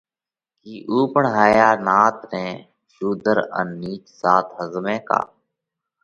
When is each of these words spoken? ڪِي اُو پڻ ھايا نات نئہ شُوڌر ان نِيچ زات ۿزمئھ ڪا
ڪِي 0.61 0.73
اُو 0.89 0.97
پڻ 1.13 1.23
ھايا 1.35 1.69
نات 1.85 2.17
نئہ 2.31 2.45
شُوڌر 2.93 3.37
ان 3.57 3.67
نِيچ 3.81 4.03
زات 4.21 4.45
ۿزمئھ 4.55 4.99
ڪا 5.07 5.19